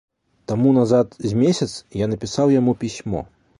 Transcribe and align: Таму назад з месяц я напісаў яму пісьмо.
Таму 0.51 0.71
назад 0.77 1.13
з 1.33 1.39
месяц 1.43 1.69
я 2.03 2.09
напісаў 2.13 2.57
яму 2.59 2.77
пісьмо. 2.85 3.25